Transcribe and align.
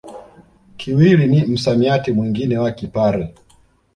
Kiwili 0.77 1.27
ni 1.27 1.45
msamiati 1.45 2.11
mwingine 2.11 2.57
wa 2.57 2.71
Kipare 2.71 3.33